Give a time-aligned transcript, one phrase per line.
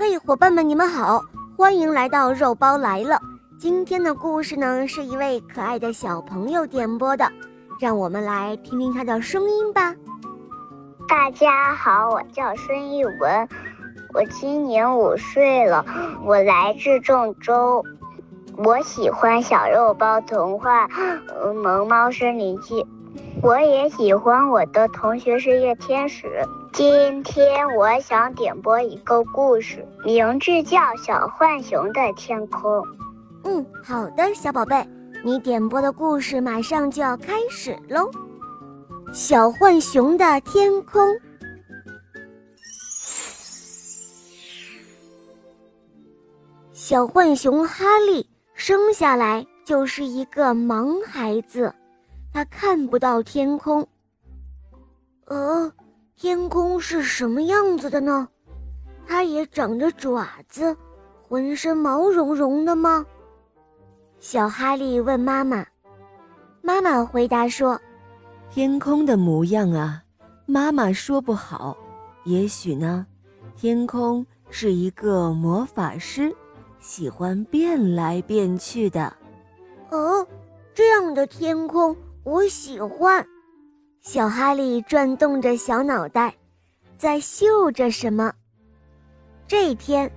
[0.00, 1.24] 嘿，伙伴们，你们好，
[1.56, 3.20] 欢迎来到肉包来了。
[3.58, 7.28] 今天的故事呢，是一位可爱的小朋友点播的，
[7.80, 9.92] 让我们来听听他的声音吧。
[11.08, 13.48] 大家好，我叫孙艺文，
[14.14, 15.84] 我今年五岁了，
[16.24, 17.84] 我来自郑州，
[18.56, 20.86] 我喜欢《小肉包童话》
[21.52, 22.82] 《萌猫森林记》，
[23.40, 26.26] 我也喜欢我的同学是夜天使。
[26.72, 32.70] 今天我想点播一个故事，名字叫《小浣熊的天空》。
[33.44, 34.84] 嗯，好的，小宝贝，
[35.24, 38.10] 你点播的故事马上就要开始喽。
[39.12, 41.00] 小浣熊的天空。
[46.72, 51.72] 小浣熊哈利生下来就是一个盲孩子，
[52.32, 53.86] 他看不到天空。
[55.26, 55.72] 呃。
[56.20, 58.26] 天空是什么样子的呢？
[59.06, 60.76] 它也长着爪子，
[61.22, 63.06] 浑身毛茸茸的吗？
[64.18, 65.64] 小哈利问妈妈。
[66.60, 67.80] 妈妈回答说
[68.50, 70.02] ：“天空的模样啊，
[70.44, 71.76] 妈妈说不好。
[72.24, 73.06] 也许呢，
[73.54, 76.34] 天空是一个魔法师，
[76.80, 79.16] 喜欢变来变去的。”
[79.90, 80.26] 哦，
[80.74, 81.96] 这样的天空
[82.28, 83.26] 我喜欢。
[84.02, 86.34] 小哈利转动着小脑袋，
[86.98, 88.30] 在嗅着什么。
[89.46, 90.10] 这一天，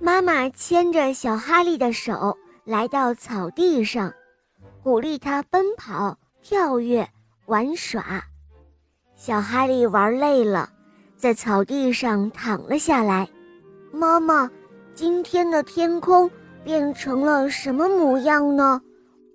[0.00, 4.10] 妈妈牵着小哈利的手来到草地上，
[4.82, 7.06] 鼓励他奔跑、跳跃、
[7.44, 8.24] 玩耍。
[9.14, 10.70] 小哈利玩累了，
[11.18, 13.28] 在草地上躺了下来。
[13.92, 14.50] 妈妈，
[14.94, 16.30] 今天的天空
[16.64, 18.80] 变成了什么模样呢？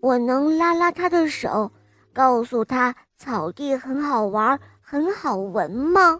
[0.01, 1.71] 我能拉拉他的手，
[2.13, 2.95] 告诉他。
[3.15, 6.19] 草地很好玩，很好闻吗？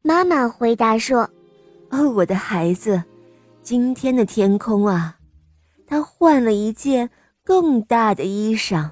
[0.00, 1.28] 妈妈回答说
[1.90, 3.02] ：“哦，我的孩子，
[3.62, 5.18] 今天的天空啊，
[5.86, 7.10] 他换了一件
[7.44, 8.88] 更大的衣裳，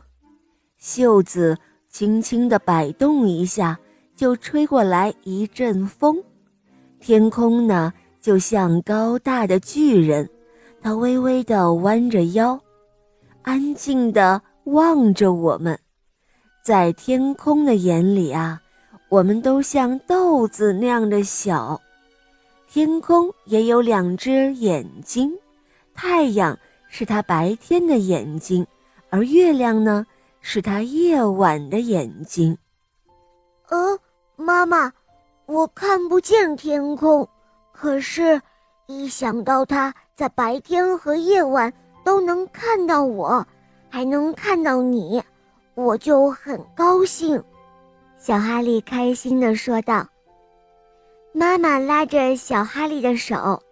[0.76, 1.56] 袖子
[1.88, 3.80] 轻轻地摆动一下，
[4.14, 6.22] 就吹过来一阵风。
[6.98, 10.28] 天空呢，就像高大的巨人，
[10.82, 12.60] 他微微地弯着腰，
[13.40, 15.78] 安静地望着我们。”
[16.62, 18.60] 在天空的眼里啊，
[19.08, 21.80] 我们都像豆子那样的小。
[22.68, 25.32] 天空也有两只眼睛，
[25.94, 26.56] 太阳
[26.88, 28.64] 是它白天的眼睛，
[29.08, 30.06] 而月亮呢，
[30.40, 32.56] 是它夜晚的眼睛。
[33.70, 33.98] 呃，
[34.36, 34.92] 妈妈，
[35.46, 37.26] 我看不见天空，
[37.72, 38.40] 可是，
[38.86, 41.72] 一想到它在白天和夜晚
[42.04, 43.44] 都能看到我，
[43.90, 45.22] 还能看到你。
[45.74, 47.42] 我就很高兴，
[48.18, 50.06] 小哈利开心地说道。
[51.32, 53.62] 妈妈拉着小哈利的手，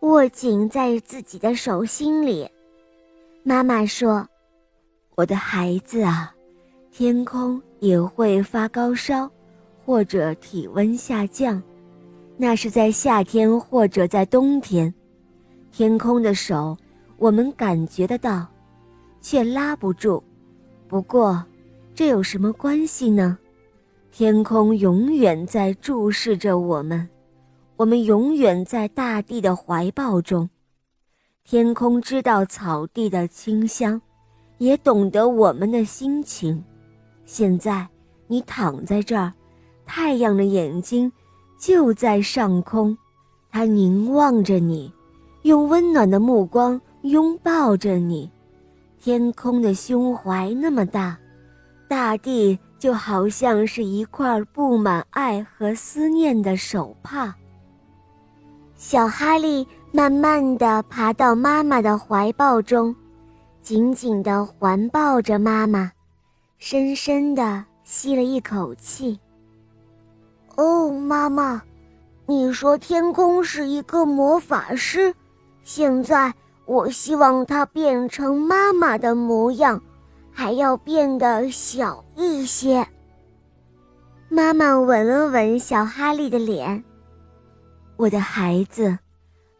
[0.00, 2.50] 握紧在自己的手心里。
[3.42, 4.26] 妈妈说
[5.14, 6.34] ：“我的孩子啊，
[6.90, 9.30] 天空也会发高烧，
[9.84, 11.62] 或者体温下降，
[12.36, 14.92] 那是在夏天或者在冬天。
[15.70, 16.76] 天空的手，
[17.18, 18.46] 我们感觉得到，
[19.26, 20.22] 却拉不住。”
[20.86, 21.44] 不过，
[21.96, 23.36] 这有什么关系呢？
[24.12, 27.08] 天空永远在注视着我们，
[27.74, 30.48] 我们永远在大地的怀抱中。
[31.42, 34.00] 天空知道草地的清香，
[34.58, 36.64] 也懂得我们的心情。
[37.24, 37.84] 现在
[38.28, 39.32] 你躺在这儿，
[39.84, 41.10] 太阳的眼睛
[41.58, 42.96] 就在上空，
[43.50, 44.92] 它凝望着你，
[45.42, 48.30] 用温暖的目光拥抱着你。
[49.06, 51.16] 天空的胸怀那么大，
[51.86, 57.32] 大地就好像是一块布满爱和思念的手帕。
[58.74, 62.92] 小哈利慢慢地爬到妈妈的怀抱中，
[63.62, 65.92] 紧紧地环抱着妈妈，
[66.58, 69.16] 深深地吸了一口气。
[70.56, 71.62] 哦，妈妈，
[72.26, 75.14] 你说天空是一个魔法师，
[75.62, 76.34] 现在。
[76.66, 79.80] 我希望它变成妈妈的模样，
[80.32, 82.86] 还要变得小一些。
[84.28, 86.82] 妈妈吻了吻小哈利的脸。
[87.96, 88.98] 我的孩子，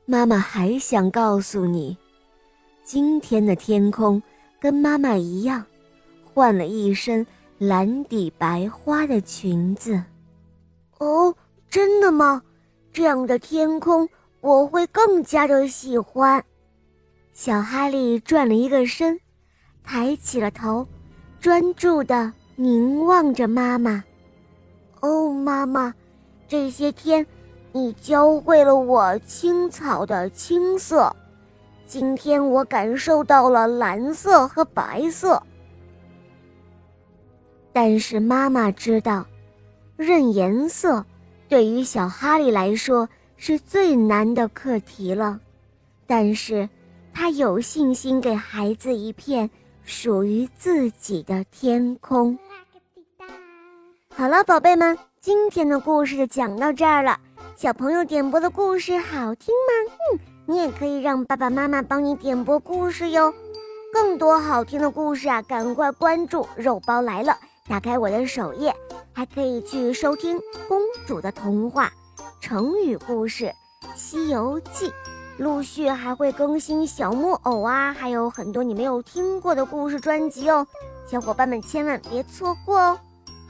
[0.05, 1.97] 妈妈还想告诉你，
[2.83, 4.21] 今天的天空
[4.61, 5.65] 跟妈妈一样，
[6.35, 7.25] 换了一身
[7.59, 10.03] 蓝底白花的裙子。
[10.99, 11.35] 哦，
[11.71, 12.43] 真的吗？
[12.93, 14.09] 这样的天空
[14.41, 16.45] 我会更加的喜欢。
[17.37, 19.21] 小哈利转了一个身，
[19.85, 20.89] 抬起了头，
[21.39, 24.03] 专注的凝望着妈妈。
[25.01, 25.95] 哦，妈妈，
[26.49, 27.27] 这些天，
[27.73, 31.15] 你教会了我青草的青色，
[31.87, 35.43] 今天我感受到了蓝色和白色。
[37.71, 39.27] 但是妈妈知道，
[39.99, 41.05] 认颜色
[41.51, 43.07] 对于小哈利来说
[43.37, 45.39] 是最难的课题了。
[46.07, 46.67] 但是，
[47.19, 49.49] 他有信心给孩子一片
[49.85, 52.39] 属于自己的天空。
[54.15, 57.19] 好了，宝贝们，今天的故事就讲到这儿了。
[57.57, 59.95] 小朋友点播的故事好听吗？
[60.13, 63.33] 嗯，你也可以让爸爸妈妈帮你点播故事哟。
[63.91, 67.35] 更多好听的故事啊，赶快关注“肉包来了”。
[67.67, 68.77] 打开我的首页，
[69.15, 71.91] 还可以去收听《公主的童话》、
[72.43, 73.47] 成语故事、
[73.97, 74.89] 《西游记》，
[75.39, 80.67] 陆续还会更新小木偶啊，还有很多你没有听过的故事专辑哦，
[81.07, 82.99] 小伙伴们千万别错过哦！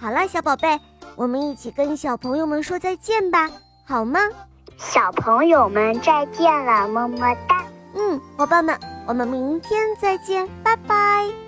[0.00, 0.80] 好了，小宝贝，
[1.14, 3.50] 我们一起跟小朋友们说再见吧，
[3.84, 4.20] 好吗？
[4.76, 7.64] 小朋友们再见了，么么哒！
[7.94, 11.45] 嗯，伙伴们，我们明天再见，拜拜。